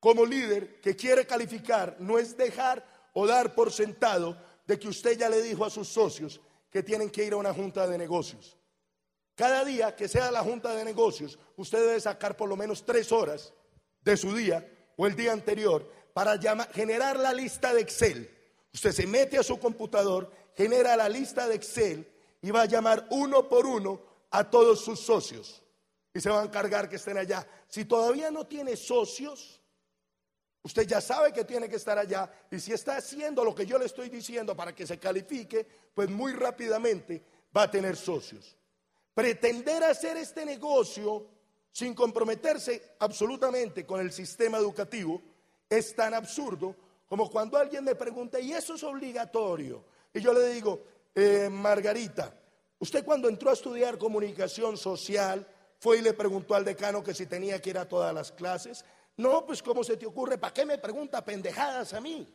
como 0.00 0.24
líder 0.24 0.80
que 0.80 0.96
quiere 0.96 1.26
calificar 1.26 1.98
no 1.98 2.18
es 2.18 2.34
dejar 2.34 2.82
o 3.12 3.26
dar 3.26 3.54
por 3.54 3.70
sentado 3.70 4.38
de 4.66 4.78
que 4.78 4.88
usted 4.88 5.18
ya 5.18 5.28
le 5.28 5.42
dijo 5.42 5.66
a 5.66 5.70
sus 5.70 5.88
socios 5.88 6.40
que 6.70 6.82
tienen 6.82 7.10
que 7.10 7.24
ir 7.24 7.34
a 7.34 7.36
una 7.36 7.52
junta 7.52 7.86
de 7.86 7.98
negocios. 7.98 8.56
Cada 9.34 9.64
día 9.64 9.96
que 9.96 10.08
sea 10.08 10.30
la 10.30 10.42
junta 10.42 10.74
de 10.74 10.84
negocios, 10.84 11.38
usted 11.56 11.80
debe 11.80 12.00
sacar 12.00 12.36
por 12.36 12.48
lo 12.48 12.56
menos 12.56 12.84
tres 12.84 13.10
horas 13.10 13.52
de 14.02 14.16
su 14.16 14.34
día 14.34 14.66
o 14.96 15.06
el 15.06 15.16
día 15.16 15.32
anterior 15.32 15.90
para 16.12 16.38
generar 16.72 17.18
la 17.18 17.32
lista 17.32 17.74
de 17.74 17.80
Excel. 17.80 18.30
Usted 18.72 18.92
se 18.92 19.06
mete 19.06 19.36
a 19.38 19.42
su 19.42 19.58
computador, 19.58 20.30
genera 20.56 20.96
la 20.96 21.08
lista 21.08 21.48
de 21.48 21.56
Excel 21.56 22.08
y 22.42 22.50
va 22.50 22.62
a 22.62 22.66
llamar 22.66 23.06
uno 23.10 23.48
por 23.48 23.66
uno 23.66 24.00
a 24.30 24.48
todos 24.48 24.84
sus 24.84 25.00
socios. 25.00 25.62
Y 26.12 26.20
se 26.20 26.30
va 26.30 26.42
a 26.42 26.44
encargar 26.44 26.88
que 26.88 26.96
estén 26.96 27.18
allá. 27.18 27.44
Si 27.66 27.84
todavía 27.84 28.30
no 28.30 28.46
tiene 28.46 28.76
socios, 28.76 29.60
usted 30.62 30.86
ya 30.86 31.00
sabe 31.00 31.32
que 31.32 31.44
tiene 31.44 31.68
que 31.68 31.76
estar 31.76 31.98
allá. 31.98 32.30
Y 32.52 32.60
si 32.60 32.72
está 32.72 32.98
haciendo 32.98 33.44
lo 33.44 33.52
que 33.52 33.66
yo 33.66 33.78
le 33.78 33.86
estoy 33.86 34.08
diciendo 34.08 34.54
para 34.54 34.72
que 34.72 34.86
se 34.86 35.00
califique, 35.00 35.66
pues 35.92 36.08
muy 36.08 36.32
rápidamente 36.32 37.24
va 37.56 37.62
a 37.62 37.70
tener 37.70 37.96
socios. 37.96 38.56
Pretender 39.14 39.84
hacer 39.84 40.16
este 40.16 40.44
negocio 40.44 41.26
sin 41.70 41.94
comprometerse 41.94 42.96
absolutamente 42.98 43.86
con 43.86 44.00
el 44.00 44.12
sistema 44.12 44.58
educativo 44.58 45.22
es 45.68 45.94
tan 45.94 46.14
absurdo 46.14 46.76
como 47.06 47.30
cuando 47.30 47.56
alguien 47.56 47.84
me 47.84 47.94
pregunta, 47.94 48.40
¿y 48.40 48.52
eso 48.52 48.74
es 48.74 48.82
obligatorio? 48.82 49.84
Y 50.12 50.20
yo 50.20 50.32
le 50.32 50.48
digo, 50.48 50.84
eh, 51.14 51.48
Margarita, 51.50 52.34
usted 52.78 53.04
cuando 53.04 53.28
entró 53.28 53.50
a 53.50 53.54
estudiar 53.54 53.98
comunicación 53.98 54.76
social, 54.76 55.46
fue 55.78 55.98
y 55.98 56.02
le 56.02 56.14
preguntó 56.14 56.54
al 56.54 56.64
decano 56.64 57.04
que 57.04 57.14
si 57.14 57.26
tenía 57.26 57.60
que 57.60 57.70
ir 57.70 57.78
a 57.78 57.86
todas 57.86 58.14
las 58.14 58.32
clases. 58.32 58.84
No, 59.16 59.44
pues 59.44 59.62
¿cómo 59.62 59.84
se 59.84 59.96
te 59.96 60.06
ocurre? 60.06 60.38
¿Para 60.38 60.54
qué 60.54 60.64
me 60.64 60.78
pregunta 60.78 61.24
pendejadas 61.24 61.92
a 61.92 62.00
mí? 62.00 62.26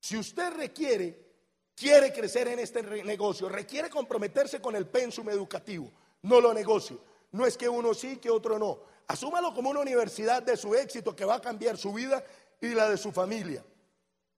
Si 0.00 0.16
usted 0.16 0.52
requiere 0.52 1.23
quiere 1.74 2.12
crecer 2.12 2.48
en 2.48 2.58
este 2.58 2.82
negocio, 2.82 3.48
requiere 3.48 3.90
comprometerse 3.90 4.60
con 4.60 4.76
el 4.76 4.86
pensum 4.86 5.28
educativo, 5.30 5.90
no 6.22 6.40
lo 6.40 6.54
negocio. 6.54 6.98
No 7.34 7.44
es 7.44 7.56
que 7.56 7.68
uno 7.68 7.94
sí, 7.94 8.18
que 8.18 8.30
otro 8.30 8.60
no. 8.60 8.78
Asúmalo 9.08 9.52
como 9.52 9.68
una 9.68 9.80
universidad 9.80 10.40
de 10.40 10.56
su 10.56 10.72
éxito 10.72 11.16
que 11.16 11.24
va 11.24 11.34
a 11.34 11.40
cambiar 11.40 11.76
su 11.76 11.92
vida 11.92 12.24
y 12.60 12.68
la 12.68 12.88
de 12.88 12.96
su 12.96 13.10
familia. 13.10 13.64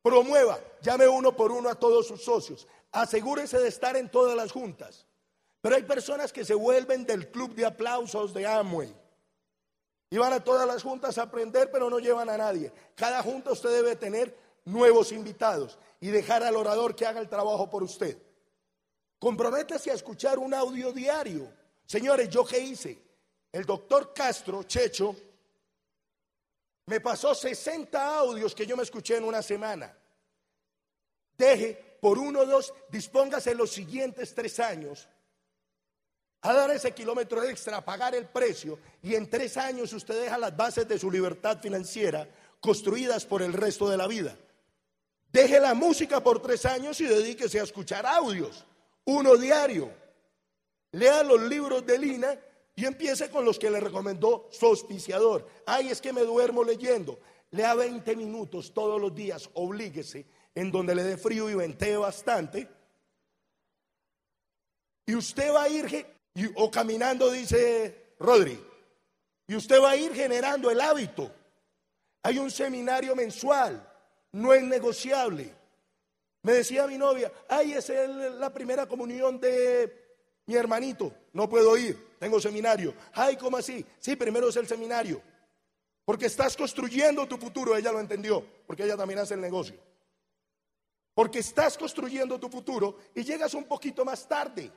Promueva, 0.00 0.58
llame 0.80 1.06
uno 1.06 1.36
por 1.36 1.52
uno 1.52 1.68
a 1.68 1.74
todos 1.74 2.06
sus 2.06 2.24
socios. 2.24 2.66
Asegúrese 2.92 3.58
de 3.58 3.68
estar 3.68 3.96
en 3.96 4.10
todas 4.10 4.34
las 4.34 4.50
juntas. 4.50 5.04
Pero 5.60 5.76
hay 5.76 5.82
personas 5.82 6.32
que 6.32 6.44
se 6.44 6.54
vuelven 6.54 7.04
del 7.04 7.30
club 7.30 7.54
de 7.54 7.66
aplausos 7.66 8.32
de 8.32 8.46
Amway. 8.46 8.94
Y 10.08 10.16
van 10.16 10.32
a 10.32 10.42
todas 10.42 10.66
las 10.66 10.82
juntas 10.82 11.18
a 11.18 11.24
aprender, 11.24 11.70
pero 11.70 11.90
no 11.90 11.98
llevan 11.98 12.30
a 12.30 12.38
nadie. 12.38 12.72
Cada 12.94 13.22
junta 13.22 13.52
usted 13.52 13.70
debe 13.70 13.94
tener 13.94 14.34
nuevos 14.66 15.12
invitados 15.12 15.78
y 16.00 16.08
dejar 16.08 16.42
al 16.42 16.56
orador 16.56 16.94
que 16.94 17.06
haga 17.06 17.20
el 17.20 17.28
trabajo 17.28 17.70
por 17.70 17.82
usted. 17.82 18.20
Comprométase 19.18 19.90
a 19.90 19.94
escuchar 19.94 20.38
un 20.38 20.52
audio 20.52 20.92
diario. 20.92 21.50
Señores, 21.86 22.28
¿yo 22.28 22.44
qué 22.44 22.58
hice? 22.58 22.98
El 23.50 23.64
doctor 23.64 24.12
Castro, 24.12 24.64
Checho, 24.64 25.16
me 26.86 27.00
pasó 27.00 27.34
60 27.34 28.18
audios 28.18 28.54
que 28.54 28.66
yo 28.66 28.76
me 28.76 28.82
escuché 28.82 29.16
en 29.16 29.24
una 29.24 29.40
semana. 29.40 29.96
Deje 31.38 31.98
por 32.00 32.18
uno 32.18 32.40
o 32.40 32.46
dos, 32.46 32.74
dispóngase 32.90 33.54
los 33.54 33.72
siguientes 33.72 34.34
tres 34.34 34.60
años 34.60 35.08
a 36.42 36.52
dar 36.52 36.70
ese 36.70 36.92
kilómetro 36.92 37.42
extra, 37.42 37.78
a 37.78 37.84
pagar 37.84 38.14
el 38.14 38.26
precio, 38.26 38.78
y 39.02 39.16
en 39.16 39.28
tres 39.28 39.56
años 39.56 39.92
usted 39.92 40.22
deja 40.22 40.38
las 40.38 40.56
bases 40.56 40.86
de 40.86 40.98
su 40.98 41.10
libertad 41.10 41.58
financiera 41.60 42.28
construidas 42.60 43.24
por 43.24 43.42
el 43.42 43.52
resto 43.52 43.88
de 43.88 43.96
la 43.96 44.06
vida. 44.06 44.36
Deje 45.36 45.60
la 45.60 45.74
música 45.74 46.22
por 46.22 46.40
tres 46.40 46.64
años 46.64 46.98
y 46.98 47.04
dedíquese 47.04 47.60
a 47.60 47.64
escuchar 47.64 48.06
audios, 48.06 48.64
uno 49.04 49.36
diario. 49.36 49.92
Lea 50.92 51.22
los 51.24 51.42
libros 51.42 51.84
de 51.84 51.98
Lina 51.98 52.40
y 52.74 52.86
empiece 52.86 53.28
con 53.28 53.44
los 53.44 53.58
que 53.58 53.70
le 53.70 53.78
recomendó 53.78 54.48
su 54.50 54.64
auspiciador. 54.64 55.46
Ay, 55.66 55.90
es 55.90 56.00
que 56.00 56.14
me 56.14 56.22
duermo 56.22 56.64
leyendo. 56.64 57.20
Lea 57.50 57.74
20 57.74 58.16
minutos 58.16 58.72
todos 58.72 58.98
los 58.98 59.14
días, 59.14 59.50
oblíguese, 59.52 60.24
en 60.54 60.72
donde 60.72 60.94
le 60.94 61.04
dé 61.04 61.18
frío 61.18 61.50
y 61.50 61.54
ventee 61.54 61.98
bastante. 61.98 62.66
Y 65.04 65.16
usted 65.16 65.52
va 65.52 65.64
a 65.64 65.68
ir, 65.68 66.06
o 66.54 66.70
caminando, 66.70 67.30
dice 67.30 68.14
Rodri, 68.20 68.58
y 69.48 69.54
usted 69.54 69.82
va 69.82 69.90
a 69.90 69.96
ir 69.96 70.14
generando 70.14 70.70
el 70.70 70.80
hábito. 70.80 71.30
Hay 72.22 72.38
un 72.38 72.50
seminario 72.50 73.14
mensual 73.14 73.92
no 74.36 74.52
es 74.52 74.62
negociable. 74.62 75.52
Me 76.42 76.52
decía 76.52 76.86
mi 76.86 76.98
novia, 76.98 77.32
ay, 77.48 77.72
es 77.72 77.88
la 77.88 78.52
primera 78.52 78.86
comunión 78.86 79.40
de 79.40 80.06
mi 80.46 80.54
hermanito, 80.54 81.12
no 81.32 81.48
puedo 81.48 81.76
ir, 81.76 82.16
tengo 82.18 82.38
seminario. 82.38 82.94
Ay, 83.12 83.36
¿cómo 83.36 83.56
así? 83.56 83.84
Sí, 83.98 84.14
primero 84.14 84.48
es 84.48 84.56
el 84.56 84.68
seminario. 84.68 85.20
Porque 86.04 86.26
estás 86.26 86.56
construyendo 86.56 87.26
tu 87.26 87.36
futuro, 87.38 87.76
ella 87.76 87.90
lo 87.90 87.98
entendió, 87.98 88.44
porque 88.66 88.84
ella 88.84 88.96
también 88.96 89.18
hace 89.20 89.34
el 89.34 89.40
negocio. 89.40 89.76
Porque 91.14 91.38
estás 91.38 91.78
construyendo 91.78 92.38
tu 92.38 92.48
futuro 92.48 92.98
y 93.14 93.24
llegas 93.24 93.54
un 93.54 93.64
poquito 93.64 94.04
más 94.04 94.28
tarde. 94.28 94.70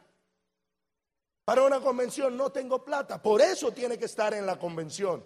Para 1.43 1.63
una 1.63 1.82
convención 1.82 2.36
no 2.38 2.50
tengo 2.52 2.84
plata, 2.84 3.22
por 3.22 3.41
eso 3.41 3.72
tiene 3.74 3.98
que 4.00 4.06
estar 4.06 4.34
en 4.34 4.45
la 4.45 4.58
convención. 4.58 5.24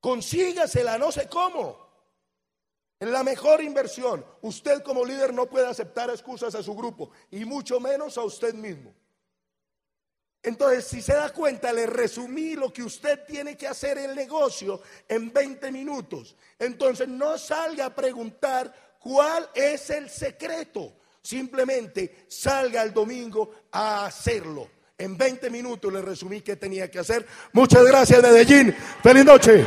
Consígasela, 0.00 0.98
no 0.98 1.10
sé 1.10 1.28
cómo. 1.28 1.88
Es 3.00 3.08
la 3.08 3.22
mejor 3.22 3.62
inversión. 3.62 4.24
Usted 4.42 4.82
como 4.82 5.04
líder 5.04 5.32
no 5.32 5.46
puede 5.46 5.66
aceptar 5.66 6.10
excusas 6.10 6.54
a 6.54 6.62
su 6.62 6.74
grupo 6.74 7.10
y 7.30 7.44
mucho 7.44 7.78
menos 7.78 8.18
a 8.18 8.22
usted 8.22 8.54
mismo. 8.54 8.92
Entonces, 10.42 10.86
si 10.86 11.02
se 11.02 11.14
da 11.14 11.30
cuenta, 11.30 11.72
le 11.72 11.86
resumí 11.86 12.54
lo 12.54 12.72
que 12.72 12.82
usted 12.82 13.24
tiene 13.26 13.56
que 13.56 13.66
hacer 13.66 13.98
en 13.98 14.10
el 14.10 14.16
negocio 14.16 14.80
en 15.08 15.32
20 15.32 15.70
minutos. 15.72 16.36
Entonces, 16.58 17.08
no 17.08 17.36
salga 17.38 17.86
a 17.86 17.94
preguntar 17.94 18.96
cuál 19.00 19.48
es 19.54 19.90
el 19.90 20.08
secreto. 20.08 20.94
Simplemente 21.20 22.24
salga 22.28 22.82
el 22.82 22.92
domingo 22.92 23.50
a 23.72 24.06
hacerlo. 24.06 24.77
En 25.00 25.16
20 25.16 25.48
minutos 25.50 25.92
le 25.92 26.02
resumí 26.02 26.40
qué 26.40 26.56
tenía 26.56 26.90
que 26.90 26.98
hacer. 26.98 27.24
Muchas 27.52 27.84
gracias, 27.84 28.20
Medellín. 28.20 28.74
Feliz 29.00 29.24
noche. 29.24 29.64